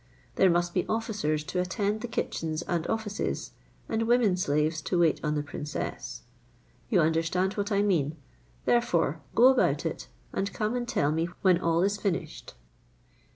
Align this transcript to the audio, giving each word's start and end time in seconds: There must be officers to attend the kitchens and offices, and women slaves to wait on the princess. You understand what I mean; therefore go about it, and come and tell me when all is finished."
There 0.33 0.49
must 0.49 0.73
be 0.73 0.83
officers 0.89 1.43
to 1.43 1.59
attend 1.61 2.01
the 2.01 2.07
kitchens 2.07 2.63
and 2.63 2.87
offices, 2.87 3.51
and 3.87 4.07
women 4.07 4.35
slaves 4.35 4.81
to 4.81 4.97
wait 4.99 5.19
on 5.23 5.35
the 5.35 5.43
princess. 5.43 6.23
You 6.89 7.01
understand 7.01 7.53
what 7.53 7.71
I 7.71 7.83
mean; 7.83 8.17
therefore 8.65 9.21
go 9.35 9.49
about 9.49 9.85
it, 9.85 10.07
and 10.33 10.51
come 10.51 10.75
and 10.75 10.87
tell 10.87 11.11
me 11.11 11.27
when 11.43 11.59
all 11.59 11.83
is 11.83 11.97
finished." 11.97 12.55